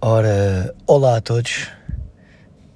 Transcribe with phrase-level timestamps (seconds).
[0.00, 1.68] Ora, olá a todos,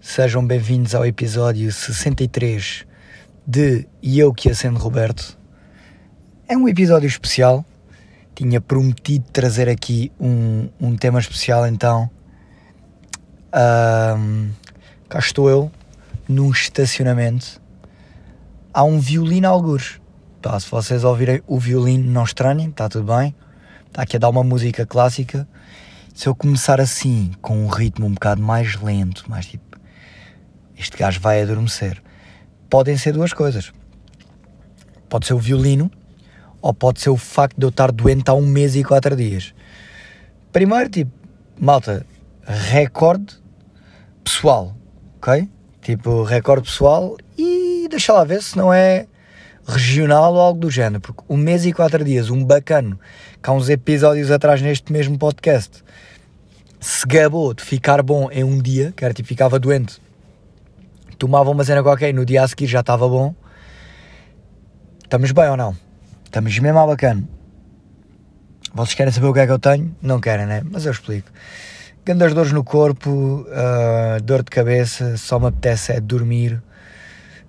[0.00, 2.84] sejam bem-vindos ao episódio 63
[3.46, 5.38] de E Eu Que Acendo Roberto.
[6.48, 7.64] É um episódio especial,
[8.34, 12.10] tinha prometido trazer aqui um, um tema especial, então
[13.54, 14.50] um,
[15.08, 15.70] cá estou eu,
[16.28, 17.62] num estacionamento,
[18.74, 20.00] há um violino algures.
[20.40, 23.32] Tá, se vocês ouvirem o violino, não estranhem, está tudo bem,
[23.86, 25.46] está aqui a dar uma música clássica
[26.14, 29.78] se eu começar assim, com um ritmo um bocado mais lento, mais tipo,
[30.76, 32.02] este gajo vai adormecer,
[32.68, 33.72] podem ser duas coisas.
[35.08, 35.90] Pode ser o violino,
[36.60, 39.54] ou pode ser o facto de eu estar doente há um mês e quatro dias.
[40.52, 41.10] Primeiro, tipo,
[41.58, 42.06] malta,
[42.44, 43.36] recorde
[44.22, 44.76] pessoal,
[45.16, 45.48] ok?
[45.80, 49.06] Tipo, recorde pessoal e deixa lá ver se não é
[49.66, 52.98] regional ou algo do género, porque um mês e quatro dias, um bacano,
[53.42, 55.82] que há uns episódios atrás neste mesmo podcast,
[56.80, 60.00] se gabou de ficar bom em um dia, que era tipo, ficava doente,
[61.18, 63.34] tomava uma cena qualquer e no dia a seguir já estava bom,
[65.04, 65.76] estamos bem ou não?
[66.24, 67.28] Estamos mesmo a bacana.
[68.74, 69.94] Vocês querem saber o que é que eu tenho?
[70.00, 70.62] Não querem, né?
[70.64, 71.30] Mas eu explico.
[72.04, 76.60] Grandes dores no corpo, uh, dor de cabeça, só me apetece é dormir,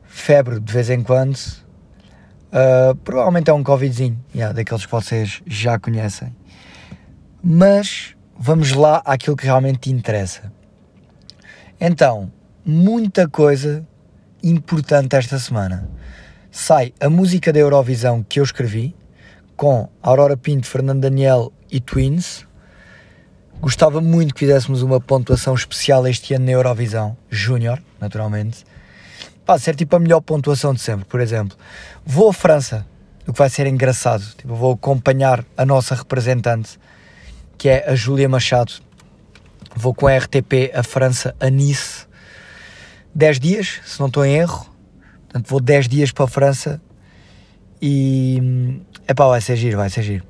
[0.06, 1.40] febre de vez em quando,
[2.54, 6.36] Uh, provavelmente é um Covidzinho, yeah, daqueles que vocês já conhecem.
[7.44, 10.54] Mas vamos lá àquilo que realmente te interessa.
[11.82, 12.32] Então,
[12.64, 13.84] muita coisa
[14.44, 15.90] importante esta semana.
[16.52, 18.96] Sai a música da Eurovisão que eu escrevi,
[19.58, 22.46] com Aurora Pinto, Fernando Daniel e Twins.
[23.60, 28.64] Gostava muito que fizéssemos uma pontuação especial este ano na Eurovisão, Júnior, naturalmente
[29.46, 31.58] pá, ser tipo a melhor pontuação de sempre, por exemplo.
[32.06, 32.86] Vou à França,
[33.28, 36.80] o que vai ser engraçado, tipo, vou acompanhar a nossa representante,
[37.58, 38.74] que é a Júlia Machado.
[39.76, 42.06] Vou com a RTP a França, a Nice,
[43.16, 44.66] 10 dias, se não estou em erro.
[45.24, 46.82] Portanto, vou 10 dias para a França
[47.86, 48.80] e.
[49.06, 50.24] é pá, vai ser giro, vai ser giro.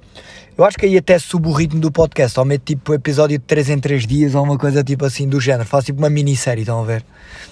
[0.58, 3.44] Eu acho que aí até subo o ritmo do podcast, ou meto tipo episódio de
[3.44, 5.68] 3 em 3 dias ou uma coisa tipo assim do género.
[5.68, 7.06] Faço tipo uma minissérie, estão a ver?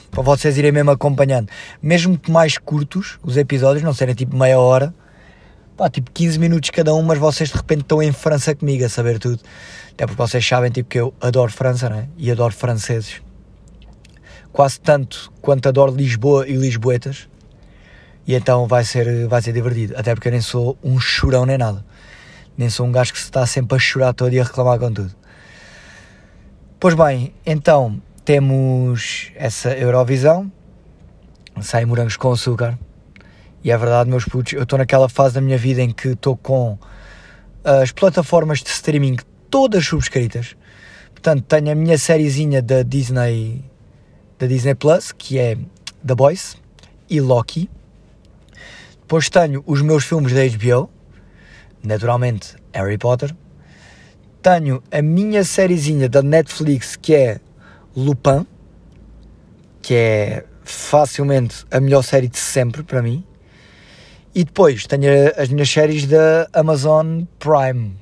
[0.10, 1.50] Para vocês irem mesmo acompanhando.
[1.82, 4.92] Mesmo que mais curtos, os episódios, não serem tipo meia hora,
[5.78, 8.90] pá, tipo 15 minutos cada um, mas vocês de repente estão em França comigo a
[8.90, 9.40] saber tudo.
[9.94, 12.08] Até porque vocês sabem tipo que eu adoro França, né?
[12.18, 13.22] E adoro franceses.
[14.52, 17.31] Quase tanto quanto adoro Lisboa e Lisboetas.
[18.32, 19.94] E então vai ser, vai ser divertido.
[19.98, 21.84] Até porque eu nem sou um chorão nem nada.
[22.58, 24.90] Nem sou um gajo que se está sempre a chorar todo e a reclamar com
[24.90, 25.14] tudo.
[26.80, 30.50] Pois bem, então temos essa Eurovisão,
[31.60, 32.80] sai morangos com açúcar.
[33.66, 36.38] E é verdade, meus putos, eu estou naquela fase da minha vida em que estou
[36.38, 36.80] com
[37.66, 39.18] as plataformas de streaming
[39.50, 40.56] todas subscritas.
[41.12, 43.62] Portanto, tenho a minha sériezinha da Disney,
[44.40, 45.58] da Disney Plus, que é
[46.08, 46.56] The Boys
[47.10, 47.70] e Loki.
[49.12, 50.90] Depois tenho os meus filmes da HBO,
[51.84, 53.36] naturalmente Harry Potter.
[54.42, 57.42] Tenho a minha sériezinha da Netflix que é
[57.94, 58.48] Lupin,
[59.82, 63.22] que é facilmente a melhor série de sempre para mim.
[64.34, 67.98] E depois tenho as minhas séries da Amazon Prime,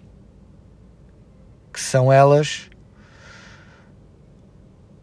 [1.74, 2.70] que são elas.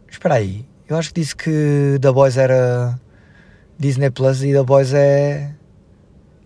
[0.09, 2.97] Espera aí, eu acho que disse que The Boys era
[3.77, 5.56] Disney Plus e The Boys é,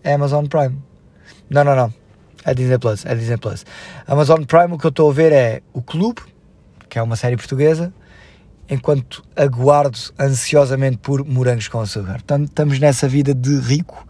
[0.03, 0.77] é Amazon Prime.
[1.49, 1.93] Não, não, não.
[2.43, 3.65] É Disney Plus, é Disney Plus.
[4.07, 6.21] Amazon Prime, o que eu estou a ver é o Clube,
[6.89, 7.93] que é uma série portuguesa,
[8.69, 12.13] enquanto aguardo ansiosamente por Morangos com Açúcar.
[12.13, 14.07] Portanto, estamos nessa vida de rico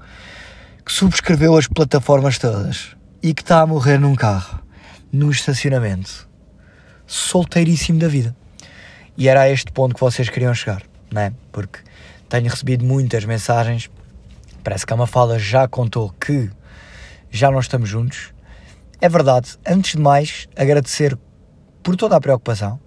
[0.86, 4.60] que subscreveu as plataformas todas e que está a morrer num carro,
[5.12, 6.28] num estacionamento,
[7.06, 8.36] solteiríssimo da vida.
[9.18, 11.34] E era a este ponto que vocês queriam chegar, não é?
[11.52, 11.80] Porque
[12.30, 13.90] tenho recebido muitas mensagens,
[14.62, 16.50] parece que a Mafala já contou que
[17.30, 18.34] já não estamos juntos.
[19.00, 21.18] É verdade, antes de mais, agradecer
[21.82, 22.80] por toda a preocupação,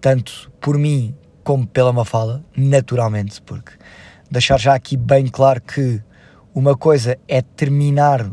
[0.00, 1.14] tanto por mim
[1.44, 3.72] como pela Mafala, naturalmente, porque
[4.30, 6.00] deixar já aqui bem claro que
[6.54, 8.30] uma coisa é terminar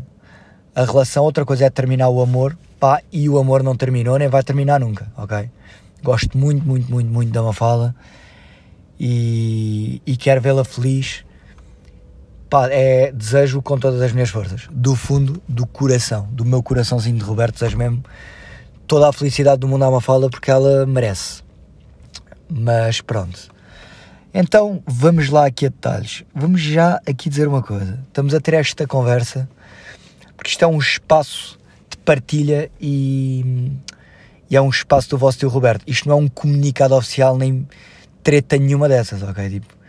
[0.74, 4.28] a relação, outra coisa é terminar o amor, pá, e o amor não terminou, nem
[4.28, 5.50] vai terminar nunca, ok?
[6.02, 7.94] Gosto muito, muito, muito, muito da Mafala
[8.98, 11.24] e, e quero vê-la feliz
[12.50, 17.16] pá, é desejo com todas as minhas forças, do fundo do coração, do meu coraçãozinho
[17.16, 18.04] de Roberto, desejo mesmo
[18.88, 21.42] toda a felicidade do mundo à Mafalda porque ela merece.
[22.48, 23.48] Mas pronto.
[24.34, 26.24] Então vamos lá aqui a detalhes.
[26.34, 28.00] Vamos já aqui dizer uma coisa.
[28.08, 29.48] Estamos a ter esta conversa
[30.36, 31.56] porque isto é um espaço
[31.88, 33.70] de partilha e,
[34.50, 35.84] e é um espaço do vosso tio Roberto.
[35.86, 37.68] Isto não é um comunicado oficial nem
[38.24, 39.48] treta nenhuma dessas, ok?
[39.48, 39.79] Tipo,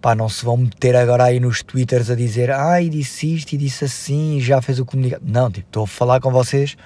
[0.00, 3.56] pá, não se vão meter agora aí nos twitters a dizer ai, disse isto e
[3.56, 5.22] disse assim e já fez o comunicado.
[5.26, 6.76] Não, tipo, estou a falar com vocês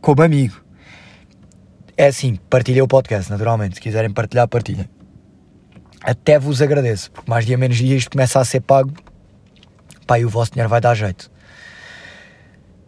[0.00, 0.62] como amigo.
[1.96, 3.74] É assim, partilhem o podcast, naturalmente.
[3.74, 4.88] Se quiserem partilhar, partilhem.
[6.02, 8.92] Até vos agradeço, porque mais dia menos dia isto começa a ser pago.
[10.06, 11.30] Pá, e o vosso dinheiro vai dar jeito.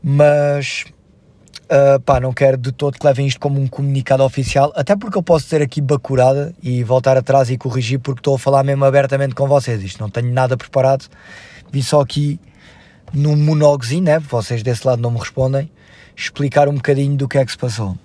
[0.03, 0.87] Mas
[1.73, 5.17] Uh, pá, não quero de todo que levem isto como um comunicado oficial, até porque
[5.17, 8.85] eu posso ser aqui bacurada e voltar atrás e corrigir porque estou a falar mesmo
[8.85, 9.83] abertamente com vocês.
[9.83, 11.07] Isto não tenho nada preparado,
[11.71, 12.39] vim só aqui
[13.11, 14.19] num monólogozinho, né?
[14.19, 15.71] Vocês desse lado não me respondem,
[16.15, 17.97] explicar um bocadinho do que é que se passou.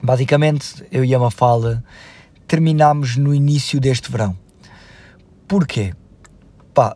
[0.00, 1.82] Basicamente, eu e a Mafala
[2.46, 4.38] terminámos no início deste verão.
[5.48, 5.94] Porquê?
[6.72, 6.94] Pá,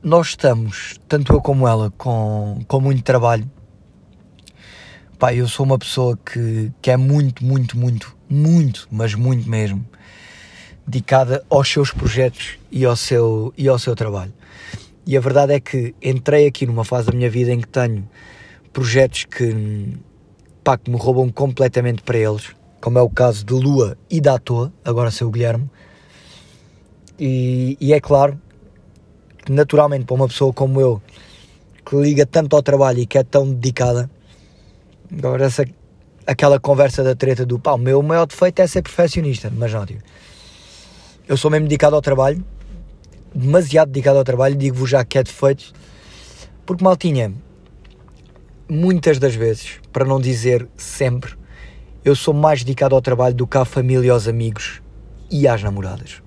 [0.00, 3.50] nós estamos, tanto eu como ela, com, com muito trabalho
[5.22, 9.86] Pá, eu sou uma pessoa que, que é muito, muito, muito, muito, mas muito mesmo,
[10.84, 14.32] dedicada aos seus projetos e ao seu, e ao seu trabalho.
[15.06, 18.10] E a verdade é que entrei aqui numa fase da minha vida em que tenho
[18.72, 19.96] projetos que,
[20.64, 22.48] pá, que me roubam completamente para eles,
[22.80, 25.70] como é o caso de Lua e da Toa, agora seu Guilherme.
[27.16, 28.40] E, e é claro
[29.44, 31.00] que, naturalmente, para uma pessoa como eu,
[31.86, 34.10] que liga tanto ao trabalho e que é tão dedicada,
[35.18, 35.64] Agora, essa,
[36.26, 39.84] aquela conversa da treta do pá, o meu maior defeito é ser perfeccionista, mas não,
[39.84, 40.02] tipo,
[41.28, 42.42] eu sou mesmo dedicado ao trabalho,
[43.34, 45.72] demasiado dedicado ao trabalho, digo-vos já que é defeito,
[46.64, 47.32] porque maltinha,
[48.68, 51.34] muitas das vezes, para não dizer sempre,
[52.04, 54.82] eu sou mais dedicado ao trabalho do que à família aos amigos
[55.30, 56.22] e às namoradas,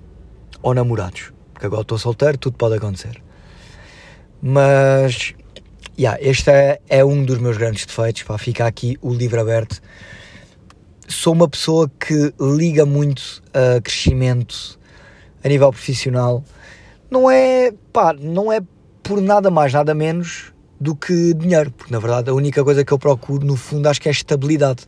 [0.62, 3.20] ou namorados, porque agora estou solteiro, tudo pode acontecer.
[4.40, 5.34] Mas
[5.98, 9.80] yeah, este é, é um dos meus grandes defeitos, para ficar aqui o livro aberto.
[11.08, 14.78] Sou uma pessoa que liga muito a crescimento
[15.42, 16.44] a nível profissional.
[17.10, 18.60] Não é, pá, não é
[19.02, 22.92] por nada mais, nada menos do que dinheiro, porque na verdade a única coisa que
[22.92, 24.84] eu procuro no fundo acho que é estabilidade.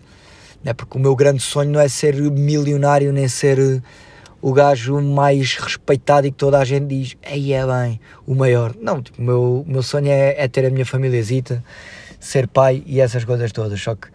[0.62, 0.74] Né?
[0.74, 3.82] Porque o meu grande sonho não é ser milionário nem ser
[4.40, 8.74] o gajo mais respeitado e que toda a gente diz, aí é bem, o maior.
[8.80, 11.62] Não, tipo, o meu, meu sonho é, é ter a minha famíliazita,
[12.20, 13.80] ser pai e essas coisas todas.
[13.80, 14.08] Só que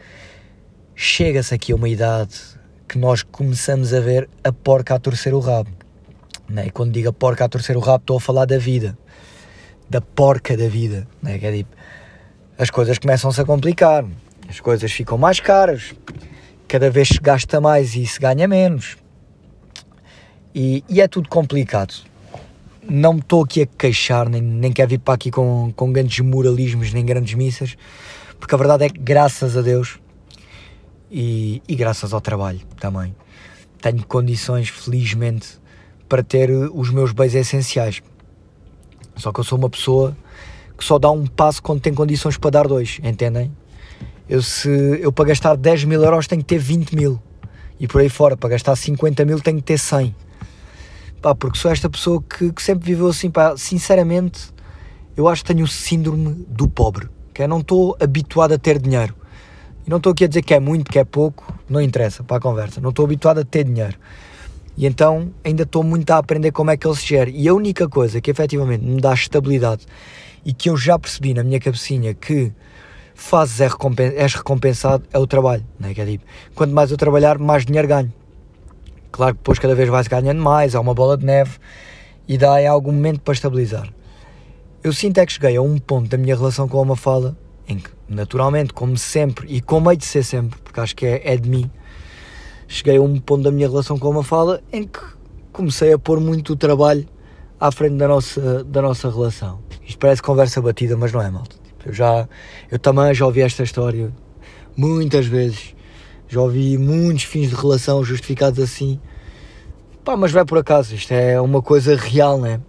[0.96, 2.40] chega-se aqui a uma idade
[2.88, 5.70] que nós começamos a ver a porca a torcer o rabo.
[6.48, 6.68] Né?
[6.68, 8.98] E quando digo a porca a torcer o rabo, estou a falar da vida,
[9.90, 11.06] da porca da vida.
[11.22, 11.38] Né?
[11.38, 11.76] Que é tipo,
[12.58, 14.06] as coisas começam-se a complicar,
[14.48, 15.94] as coisas ficam mais caras,
[16.68, 19.03] cada vez se gasta mais e se ganha menos
[20.54, 21.94] e, e é tudo complicado.
[22.90, 26.20] Não me estou aqui a queixar, nem, nem quero vir para aqui com, com grandes
[26.20, 27.78] moralismos, nem grandes missas,
[28.40, 30.00] porque a verdade é que, graças a Deus
[31.10, 33.16] e, e graças ao trabalho também,
[33.82, 35.62] tenho condições, felizmente,
[36.10, 38.02] para ter os meus bens essenciais.
[39.16, 40.16] Só que eu sou uma pessoa
[40.78, 43.52] que só dá um passo quando tem condições para dar dois, entendem?
[44.28, 44.70] Eu, se,
[45.02, 47.22] eu para gastar 10 mil euros tenho que ter 20 mil.
[47.80, 50.16] E por aí fora, para gastar 50 mil tenho que ter 100.
[51.24, 54.54] Pá, porque sou esta pessoa que, que sempre viveu assim, pá, sinceramente,
[55.16, 58.78] eu acho que tenho o síndrome do pobre, que é não estou habituado a ter
[58.78, 59.16] dinheiro.
[59.88, 62.36] E não estou aqui a dizer que é muito, que é pouco, não interessa para
[62.36, 62.82] a conversa.
[62.82, 63.98] Não estou habituado a ter dinheiro.
[64.76, 67.30] E então ainda estou muito a aprender como é que ele se gera.
[67.30, 69.86] E a única coisa que efetivamente me dá estabilidade
[70.44, 72.52] e que eu já percebi na minha cabecinha que
[73.16, 73.70] fazes é
[74.18, 75.64] és recompensado é o trabalho.
[75.80, 75.94] Não é?
[75.94, 78.12] que é tipo, quanto mais eu trabalhar, mais dinheiro ganho.
[79.14, 81.60] Claro que depois cada vez vai-se ganhando mais, há uma bola de neve
[82.28, 83.88] e dá em algum momento para estabilizar.
[84.84, 87.78] Eu sinto é que cheguei a um ponto da minha relação com a Mafala em
[87.78, 91.38] que, naturalmente, como sempre, e como hei de ser sempre, porque acho que é, é
[91.38, 91.70] de mim,
[92.68, 95.00] cheguei a um ponto da minha relação com a Mafala em que
[95.52, 97.08] comecei a pôr muito o trabalho
[97.60, 99.60] à frente da nossa, da nossa relação.
[99.86, 101.56] Isto parece conversa batida, mas não é, malta.
[101.64, 102.28] Tipo, eu, já,
[102.72, 104.12] eu também já ouvi esta história
[104.76, 105.76] muitas vezes
[106.28, 109.00] já ouvi muitos fins de relação justificados assim.
[110.04, 112.60] Pá, mas vai por acaso, isto é uma coisa real, né?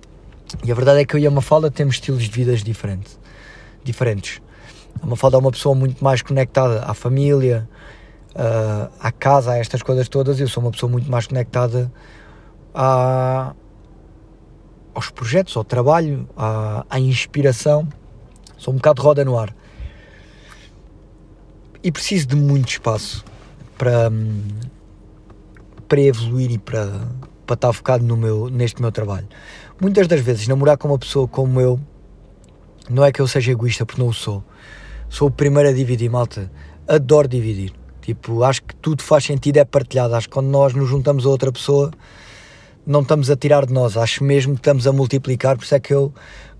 [0.62, 3.18] E a verdade é que eu e a Mafalda temos estilos de vidas diferentes.
[3.82, 4.40] diferentes.
[5.02, 7.68] A Mafalda é uma pessoa muito mais conectada à família,
[8.36, 10.38] uh, à casa, a estas coisas todas.
[10.38, 11.90] Eu sou uma pessoa muito mais conectada
[12.72, 13.52] à,
[14.94, 17.88] aos projetos, ao trabalho, à, à inspiração.
[18.56, 19.54] Sou um bocado roda no ar.
[21.82, 23.24] E preciso de muito espaço
[23.84, 24.10] para,
[25.86, 27.06] para evoluir e para,
[27.46, 29.28] para estar focado no meu, neste meu trabalho.
[29.78, 31.78] Muitas das vezes, namorar com uma pessoa como eu,
[32.88, 34.42] não é que eu seja egoísta, porque não o sou.
[35.10, 36.50] Sou o primeiro a dividir, malta.
[36.88, 37.74] Adoro dividir.
[38.00, 40.14] Tipo, acho que tudo faz sentido, é partilhado.
[40.14, 41.90] Acho que quando nós nos juntamos a outra pessoa,
[42.86, 45.58] não estamos a tirar de nós, acho mesmo que estamos a multiplicar.
[45.58, 46.10] Por isso é que eu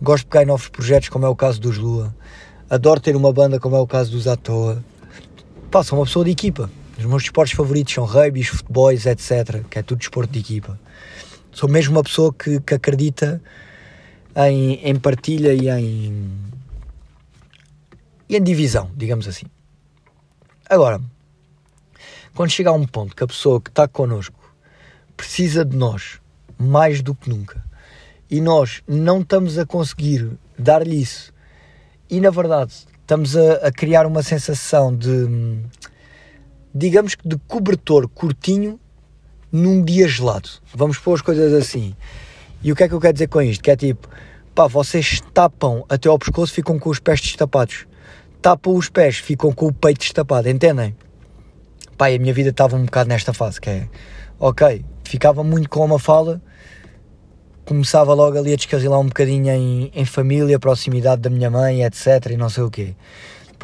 [0.00, 2.14] gosto de pegar em novos projetos, como é o caso dos Lua.
[2.68, 4.84] Adoro ter uma banda, como é o caso dos À Toa.
[5.70, 6.70] Pá, sou uma pessoa de equipa.
[6.98, 9.64] Os meus esportes favoritos são rugby, futebols, etc.
[9.68, 10.78] Que é tudo desporto de equipa.
[11.52, 13.40] Sou mesmo uma pessoa que, que acredita
[14.36, 16.30] em, em partilha e em,
[18.28, 19.46] e em divisão, digamos assim.
[20.68, 21.00] Agora,
[22.34, 24.38] quando chega a um ponto que a pessoa que está connosco
[25.16, 26.20] precisa de nós
[26.58, 27.64] mais do que nunca
[28.30, 31.32] e nós não estamos a conseguir dar-lhe isso
[32.10, 35.28] e na verdade estamos a, a, criar uma sensação de
[36.74, 38.80] digamos que de cobertor curtinho
[39.52, 41.94] num dia gelado vamos pôr as coisas assim
[42.62, 43.62] e o que é que eu quero dizer com isto?
[43.62, 44.08] que é tipo
[44.54, 47.86] pá, vocês tapam até ao pescoço ficam com os pés destapados
[48.42, 50.96] tapam os pés ficam com o peito destapado entendem?
[51.96, 53.88] pá, a minha vida estava um bocado nesta fase que é
[54.38, 56.40] ok, ficava muito com uma fala,
[57.64, 62.30] começava logo ali a descarrilar um bocadinho em, em família, proximidade da minha mãe, etc.
[62.30, 62.94] e não sei o quê.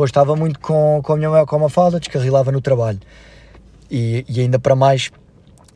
[0.01, 2.99] Depois estava muito com, com a minha mãe com uma fala, descarrilava no trabalho.
[3.91, 5.11] E, e ainda para mais,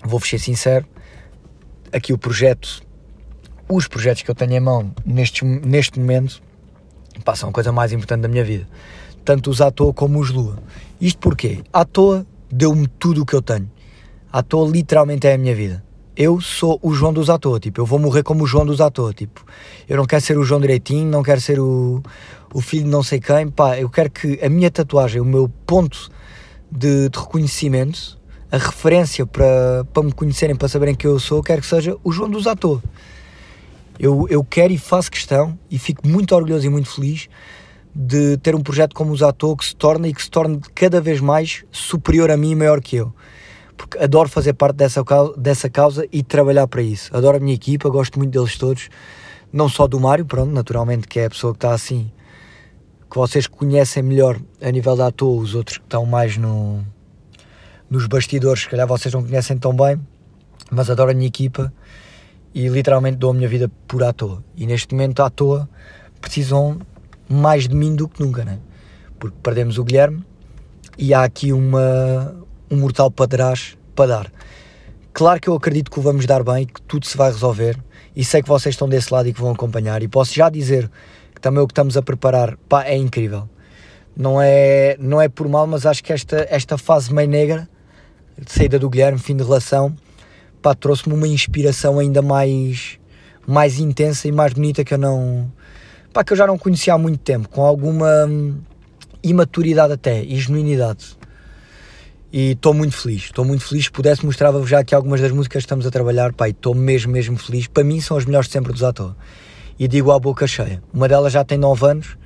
[0.02, 0.86] vou-vos ser sincero,
[1.92, 2.80] aqui o projeto,
[3.68, 6.40] os projetos que eu tenho em mão neste, neste momento,
[7.34, 8.66] são a coisa mais importante da minha vida.
[9.26, 10.56] Tanto os à toa como os Lua.
[10.98, 11.62] Isto porquê?
[11.70, 13.68] À toa deu-me tudo o que eu tenho
[14.34, 15.83] à toa literalmente é a minha vida.
[16.16, 18.80] Eu sou o João dos à toa, tipo, eu vou morrer como o João dos
[18.80, 19.44] à toa, tipo,
[19.88, 22.00] eu não quero ser o João direitinho, não quero ser o,
[22.52, 25.50] o filho de não sei quem, pá, eu quero que a minha tatuagem, o meu
[25.66, 26.08] ponto
[26.70, 28.16] de, de reconhecimento,
[28.48, 32.12] a referência para, para me conhecerem, para saberem que eu sou, quero que seja o
[32.12, 32.80] João dos à toa.
[33.98, 37.28] Eu, eu quero e faço questão e fico muito orgulhoso e muito feliz
[37.92, 41.00] de ter um projeto como o toa que se torna e que se torne cada
[41.00, 43.12] vez mais superior a mim e maior que eu
[43.76, 45.02] porque adoro fazer parte dessa,
[45.36, 47.14] dessa causa e trabalhar para isso.
[47.16, 48.88] Adoro a minha equipa, gosto muito deles todos,
[49.52, 52.10] não só do Mário, pronto, naturalmente, que é a pessoa que está assim,
[53.10, 56.84] que vocês conhecem melhor a nível da toa, os outros que estão mais no,
[57.88, 60.00] nos bastidores, se calhar vocês não conhecem tão bem,
[60.70, 61.72] mas adoro a minha equipa
[62.54, 64.42] e literalmente dou a minha vida por à toa.
[64.56, 65.68] E neste momento, à toa,
[66.20, 66.78] precisam
[67.28, 68.58] mais de mim do que nunca, né?
[69.18, 70.24] Porque perdemos o Guilherme
[70.96, 72.34] e há aqui uma,
[72.74, 74.32] um mortal para trás para dar.
[75.12, 77.78] Claro que eu acredito que o vamos dar bem, que tudo se vai resolver
[78.16, 80.02] e sei que vocês estão desse lado e que vão acompanhar.
[80.02, 80.90] E posso já dizer
[81.32, 83.48] que também o que estamos a preparar pá, é incrível.
[84.16, 87.68] Não é, não é por mal, mas acho que esta, esta fase meio negra
[88.38, 89.94] de saída do Guilherme, fim de relação,
[90.72, 92.98] trouxe-me uma inspiração ainda mais,
[93.46, 95.50] mais intensa e mais bonita que eu não.
[96.12, 98.56] Pá, que eu já não conhecia há muito tempo, com alguma hum,
[99.22, 101.16] imaturidade até e genuinidade
[102.36, 103.84] e estou muito feliz, estou muito feliz.
[103.84, 107.12] Se pudesse, mostrava-vos já aqui algumas das músicas que estamos a trabalhar, pá, estou mesmo,
[107.12, 107.68] mesmo feliz.
[107.68, 109.14] Para mim, são as melhores sempre dos Ató.
[109.78, 110.82] E digo à boca cheia.
[110.92, 112.18] Uma delas já tem 9 anos,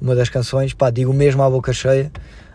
[0.00, 2.12] uma das canções, pá, digo mesmo à boca cheia.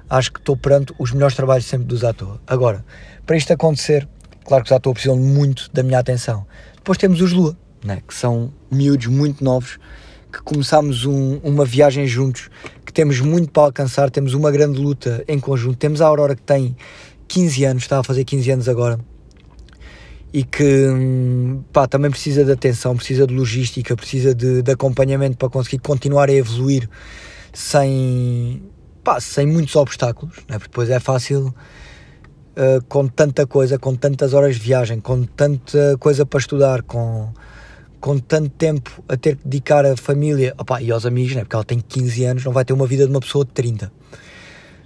[0.10, 2.40] Acho que estou perante os melhores trabalhos sempre dos Ató.
[2.48, 2.86] Agora,
[3.26, 4.08] para isto acontecer,
[4.46, 6.48] claro que os Ató precisam muito da minha atenção.
[6.78, 9.80] Depois temos os Lua, né, que são miúdos muito novos,
[10.36, 12.50] que começámos um, uma viagem juntos
[12.96, 15.78] temos muito para alcançar, temos uma grande luta em conjunto.
[15.78, 16.76] Temos a Aurora que tem
[17.28, 18.98] 15 anos, está a fazer 15 anos agora,
[20.32, 20.88] e que
[21.74, 26.30] pá, também precisa de atenção, precisa de logística, precisa de, de acompanhamento para conseguir continuar
[26.30, 26.90] a evoluir
[27.52, 28.64] sem,
[29.04, 30.58] pá, sem muitos obstáculos, né?
[30.58, 31.54] porque depois é fácil.
[32.58, 37.34] Uh, com tanta coisa, com tantas horas de viagem, com tanta coisa para estudar, com,
[38.06, 41.42] com tanto tempo a ter que dedicar à família opa, e aos amigos, né?
[41.42, 43.92] porque ela tem 15 anos, não vai ter uma vida de uma pessoa de 30.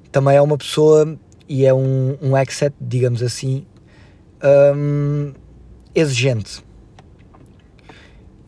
[0.10, 3.66] Também é uma pessoa e é um, um exet, digamos assim,
[4.74, 5.34] um,
[5.94, 6.64] exigente.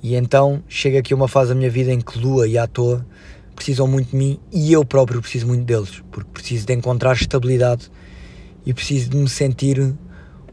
[0.01, 3.05] E então chega aqui uma fase da minha vida em que Lua e à toa
[3.53, 7.91] precisam muito de mim e eu próprio preciso muito deles, porque preciso de encontrar estabilidade
[8.65, 9.93] e preciso de me sentir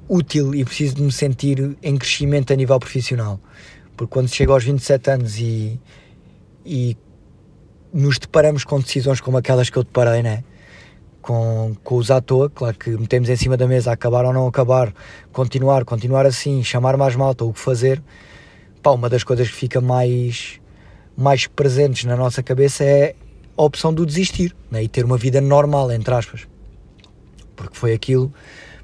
[0.09, 3.39] útil e preciso de me sentir em crescimento a nível profissional.
[3.99, 5.79] Porque quando chega aos 27 anos e,
[6.65, 6.97] e
[7.93, 10.45] nos deparamos com decisões como aquelas que eu deparei, né?
[11.21, 14.47] Com, com os à toa, claro que metemos em cima da mesa acabar ou não
[14.47, 14.95] acabar,
[15.33, 18.01] continuar, continuar assim, chamar mais malta, o que fazer.
[18.81, 20.61] Pá, uma das coisas que fica mais,
[21.17, 23.17] mais presentes na nossa cabeça é
[23.57, 24.81] a opção do desistir né?
[24.85, 26.47] e ter uma vida normal, entre aspas.
[27.57, 28.33] Porque foi aquilo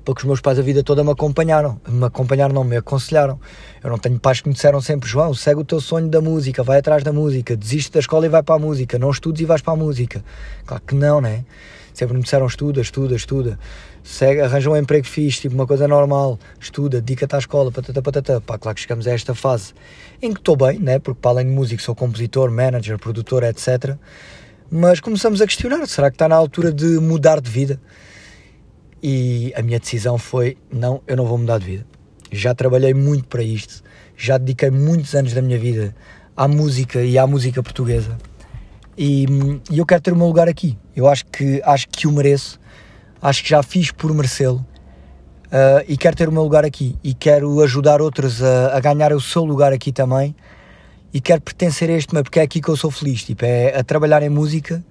[0.04, 3.40] porque os meus pais a vida toda me acompanharam, me acompanharam, não me aconselharam.
[3.82, 6.62] Eu não tenho pais que me disseram sempre: João, segue o teu sonho da música,
[6.62, 9.44] vai atrás da música, desiste da escola e vai para a música, não estudes e
[9.44, 10.22] vais para a música.
[10.66, 11.44] Claro que não, né?
[11.94, 13.58] Sempre me disseram estuda, estuda, estuda.
[14.02, 18.40] Segue, arranja um emprego fixe, tipo uma coisa normal, estuda, dedica-te à escola, patata, patata.
[18.40, 19.72] Pá, claro que chegamos a esta fase
[20.20, 20.98] em que estou bem, né?
[20.98, 23.96] porque para além de músico sou compositor, manager, produtor, etc.
[24.70, 27.80] Mas começamos a questionar, será que está na altura de mudar de vida?
[29.06, 31.86] E a minha decisão foi, não, eu não vou mudar de vida.
[32.32, 33.82] Já trabalhei muito para isto,
[34.16, 35.94] já dediquei muitos anos da minha vida
[36.34, 38.16] à música e à música portuguesa.
[38.96, 39.26] E,
[39.70, 40.78] e eu quero ter o meu lugar aqui.
[40.96, 42.58] Eu acho que, acho que o mereço,
[43.20, 44.64] acho que já fiz por merecê-lo.
[45.48, 49.12] Uh, e quero ter o meu lugar aqui e quero ajudar outros a, a, ganhar
[49.12, 50.34] o seu lugar aqui também
[51.12, 53.78] e quero pertencer a este meio porque é aqui que eu sou feliz, tipo, é
[53.78, 54.82] a trabalhar em música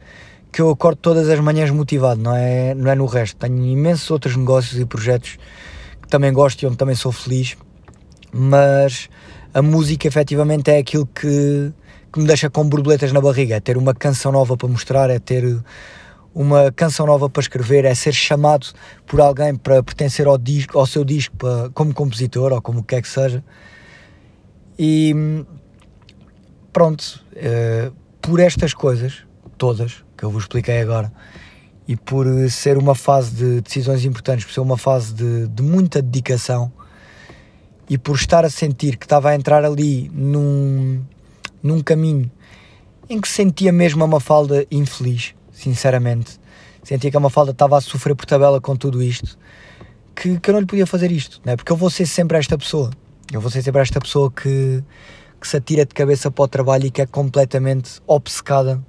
[0.53, 3.35] que eu acordo todas as manhãs motivado, não é, não é no resto.
[3.37, 5.39] Tenho imensos outros negócios e projetos
[5.99, 7.57] que também gosto e onde também sou feliz,
[8.31, 9.09] mas
[9.51, 11.73] a música efetivamente é aquilo que,
[12.11, 15.17] que me deixa com borboletas na barriga, é ter uma canção nova para mostrar, é
[15.17, 15.43] ter
[16.35, 18.67] uma canção nova para escrever, é ser chamado
[19.07, 23.01] por alguém para pertencer ao, disco, ao seu disco para, como compositor ou como quer
[23.01, 23.43] que seja.
[24.77, 25.15] E
[26.71, 27.91] pronto, uh,
[28.21, 29.23] por estas coisas
[29.57, 31.11] todas que eu vos expliquei agora
[31.85, 36.01] e por ser uma fase de decisões importantes, por ser uma fase de, de muita
[36.01, 36.71] dedicação
[37.89, 41.03] e por estar a sentir que estava a entrar ali num,
[41.61, 42.31] num caminho
[43.09, 46.39] em que sentia mesmo uma falda infeliz, sinceramente.
[46.85, 49.37] Sentia que a Mafalda estava a sofrer por tabela com tudo isto,
[50.15, 51.57] que, que eu não lhe podia fazer isto, né?
[51.57, 52.91] porque eu vou ser sempre esta pessoa.
[53.29, 54.81] Eu vou ser sempre esta pessoa que,
[55.39, 58.81] que se atira de cabeça para o trabalho e que é completamente obcecada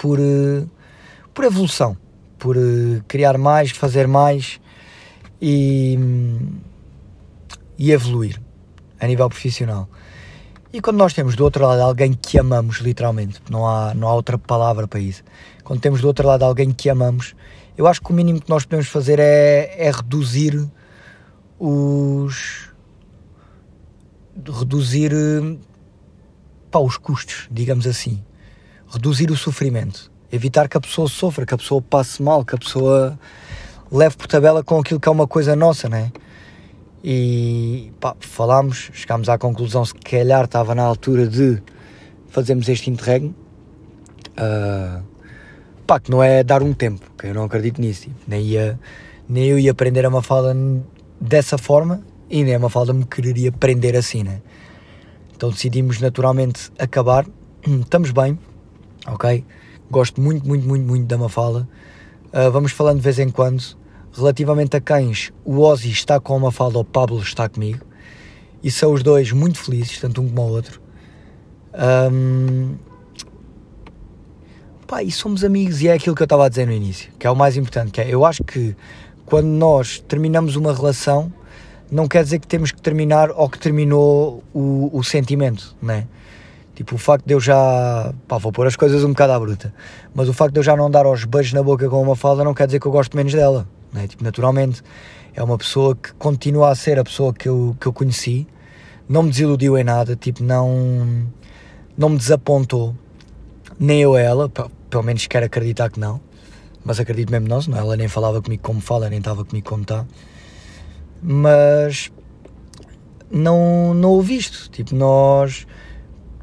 [0.00, 0.66] por, uh,
[1.34, 1.94] por evolução,
[2.38, 4.58] por uh, criar mais, fazer mais
[5.40, 5.98] e.
[7.78, 8.40] E evoluir
[8.98, 9.88] a nível profissional.
[10.70, 14.14] E quando nós temos do outro lado alguém que amamos, literalmente, não há, não há
[14.14, 15.22] outra palavra para isso,
[15.64, 17.34] quando temos do outro lado alguém que amamos,
[17.76, 20.68] eu acho que o mínimo que nós podemos fazer é, é reduzir
[21.58, 22.70] os.
[24.46, 25.12] reduzir.
[26.70, 28.22] Pá, os custos, digamos assim.
[28.92, 30.10] Reduzir o sofrimento.
[30.32, 33.18] Evitar que a pessoa sofra, que a pessoa passe mal, que a pessoa
[33.90, 36.12] leve por tabela com aquilo que é uma coisa nossa, né?
[37.02, 41.62] e pá, falámos, chegámos à conclusão se calhar estava na altura de
[42.28, 43.34] fazermos este interregno.
[44.32, 45.02] Uh,
[45.86, 48.02] pá, que não é dar um tempo, que eu não acredito nisso.
[48.02, 48.78] Tipo, nem, ia,
[49.28, 50.54] nem eu ia aprender a Mafalda
[51.20, 54.40] dessa forma e nem a Mafalda me quereria prender assim, né?
[55.34, 57.26] Então decidimos naturalmente acabar.
[57.66, 58.38] Estamos bem,
[59.06, 59.44] ok?
[59.90, 61.68] Gosto muito, muito, muito, muito da Mafalda.
[62.32, 63.62] Uh, vamos falando de vez em quando.
[64.12, 67.84] Relativamente a cães, o Ozzy está com uma falda, o Pablo está comigo.
[68.62, 70.80] E são os dois muito felizes, tanto um como o outro.
[72.12, 72.74] Um...
[74.86, 77.24] Pá, e somos amigos, e é aquilo que eu estava a dizer no início, que
[77.24, 78.74] é o mais importante, que é, eu acho que
[79.24, 81.32] quando nós terminamos uma relação,
[81.88, 86.08] não quer dizer que temos que terminar ou que terminou o, o sentimento, né?
[86.80, 88.10] Tipo, o facto de eu já.
[88.26, 89.70] pá, vou pôr as coisas um bocado à bruta,
[90.14, 92.42] mas o facto de eu já não dar aos beijos na boca com uma falda
[92.42, 93.68] não quer dizer que eu gosto menos dela.
[93.92, 94.06] Né?
[94.06, 94.82] Tipo, naturalmente
[95.34, 98.46] é uma pessoa que continua a ser a pessoa que eu, que eu conheci,
[99.06, 101.26] não me desiludiu em nada, tipo, não,
[101.98, 102.96] não me desapontou,
[103.78, 106.18] nem eu ela, pelo menos quero acreditar que não,
[106.82, 110.06] mas acredito mesmo não, ela nem falava comigo como fala, nem estava comigo como está.
[111.22, 112.10] Mas
[113.30, 115.66] não, não o visto, tipo, nós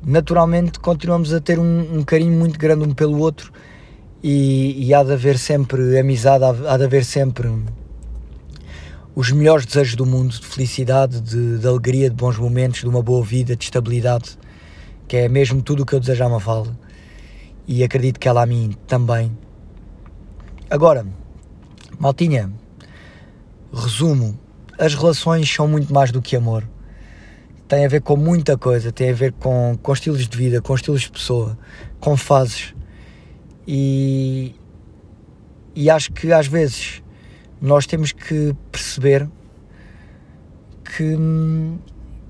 [0.05, 3.51] naturalmente continuamos a ter um, um carinho muito grande um pelo outro
[4.23, 7.49] e, e há de haver sempre amizade, há, de haver sempre
[9.15, 13.01] os melhores desejos do mundo de felicidade, de, de, alegria, de bons momentos, de uma
[13.01, 14.37] boa vida, de estabilidade,
[15.07, 16.77] que é mesmo tudo o que eu desejo a Mafalda
[17.67, 19.35] e acredito que ela a mim também.
[20.69, 21.05] Agora,
[21.99, 22.51] Maltinha,
[23.73, 24.39] resumo:
[24.77, 26.63] as relações são muito mais do que amor.
[27.67, 30.73] Tem a ver com muita coisa, tem a ver com, com estilos de vida, com
[30.73, 31.57] estilos de pessoa,
[31.99, 32.73] com fases.
[33.67, 34.55] E,
[35.75, 37.03] e acho que às vezes
[37.61, 39.27] nós temos que perceber
[40.83, 41.17] que,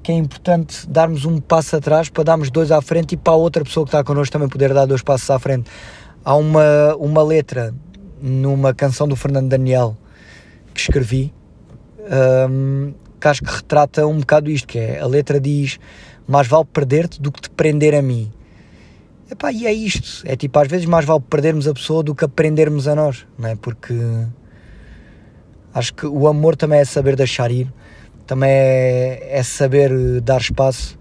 [0.02, 3.36] que é importante darmos um passo atrás para darmos dois à frente e para a
[3.36, 5.70] outra pessoa que está connosco também poder dar dois passos à frente.
[6.26, 7.74] Há uma, uma letra
[8.20, 9.96] numa canção do Fernando Daniel
[10.74, 11.32] que escrevi
[12.50, 15.80] um, que acho que retrata um bocado isto, que é a letra diz
[16.28, 18.32] mais vale perder-te do que te prender a mim.
[19.32, 20.24] Epá, e é isto.
[20.26, 23.50] É tipo, às vezes mais vale perdermos a pessoa do que aprendermos a nós, não
[23.50, 23.56] é?
[23.56, 23.94] Porque
[25.74, 27.72] acho que o amor também é saber deixar ir,
[28.26, 30.98] também é, é saber eh, dar espaço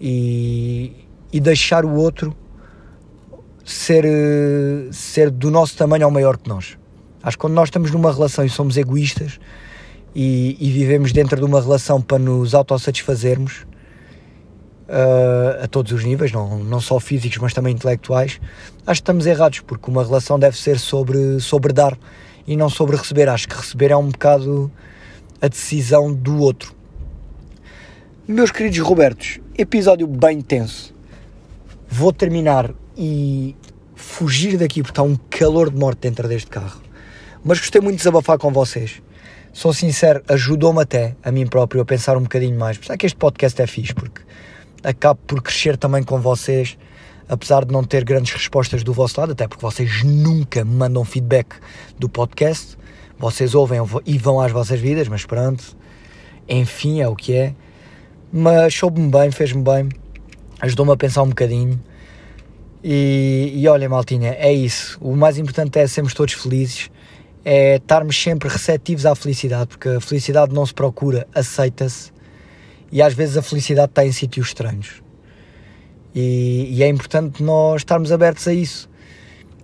[0.00, 2.36] e, e deixar o outro
[3.64, 6.76] ser, uh, ser do nosso tamanho ou maior que nós.
[7.22, 9.38] Acho que quando nós estamos numa relação e somos egoístas
[10.14, 13.66] e, e vivemos dentro de uma relação para nos autossatisfazermos,
[14.88, 18.40] uh, a todos os níveis, não, não só físicos, mas também intelectuais,
[18.86, 21.98] acho que estamos errados, porque uma relação deve ser sobre, sobre dar
[22.46, 23.28] e não sobre receber.
[23.28, 24.70] Acho que receber é um bocado
[25.40, 26.74] a decisão do outro.
[28.26, 30.94] Meus queridos Robertos, episódio bem tenso.
[31.88, 33.54] Vou terminar e
[33.94, 36.80] fugir daqui porque está um calor de morte dentro deste carro.
[37.44, 39.02] Mas gostei muito de desabafar com vocês.
[39.54, 42.76] Sou sincero, ajudou-me até a mim próprio a pensar um bocadinho mais.
[42.76, 44.20] Por isso é que este podcast é fixe, porque
[44.82, 46.76] acabo por crescer também com vocês,
[47.28, 51.04] apesar de não ter grandes respostas do vosso lado, até porque vocês nunca me mandam
[51.04, 51.54] feedback
[51.96, 52.76] do podcast.
[53.16, 55.62] Vocês ouvem e vão às vossas vidas, mas pronto,
[56.48, 57.54] enfim, é o que é.
[58.32, 59.88] Mas soube-me bem, fez-me bem,
[60.60, 61.80] ajudou-me a pensar um bocadinho.
[62.82, 64.98] E, e olha, Maltinha, é isso.
[65.00, 66.90] O mais importante é sermos todos felizes,
[67.44, 72.12] é estarmos sempre receptivos à felicidade, porque a felicidade não se procura, aceita-se
[72.90, 75.02] e às vezes a felicidade está em sítios estranhos.
[76.14, 78.88] E, e, é importante nós estarmos abertos a isso.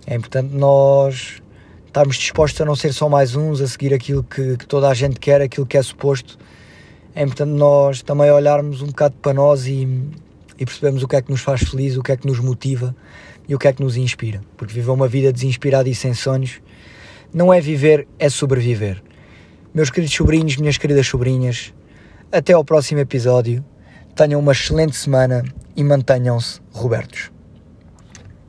[0.05, 1.41] É importante nós
[1.87, 4.93] estarmos dispostos a não ser só mais uns, a seguir aquilo que, que toda a
[4.93, 6.37] gente quer, aquilo que é suposto.
[7.15, 9.87] É importante nós também olharmos um bocado para nós e,
[10.59, 12.93] e percebermos o que é que nos faz feliz, o que é que nos motiva
[13.47, 14.41] e o que é que nos inspira.
[14.57, 16.59] Porque viver uma vida desinspirada e sem sonhos
[17.33, 19.01] não é viver, é sobreviver.
[19.73, 21.73] Meus queridos sobrinhos, minhas queridas sobrinhas,
[22.31, 23.63] até ao próximo episódio.
[24.15, 25.43] Tenham uma excelente semana
[25.75, 27.31] e mantenham-se Robertos.